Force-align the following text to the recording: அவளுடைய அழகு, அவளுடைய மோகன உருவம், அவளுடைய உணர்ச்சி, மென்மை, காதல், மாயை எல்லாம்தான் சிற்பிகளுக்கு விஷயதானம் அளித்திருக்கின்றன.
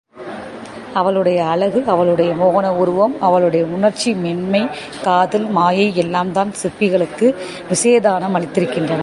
அவளுடைய 0.93 1.43
அழகு, 1.45 1.83
அவளுடைய 1.87 2.31
மோகன 2.31 2.69
உருவம், 2.69 3.15
அவளுடைய 3.19 3.65
உணர்ச்சி, 3.65 4.13
மென்மை, 4.13 4.67
காதல், 5.03 5.45
மாயை 5.45 5.93
எல்லாம்தான் 5.97 6.53
சிற்பிகளுக்கு 6.63 7.35
விஷயதானம் 7.69 8.35
அளித்திருக்கின்றன. 8.35 8.99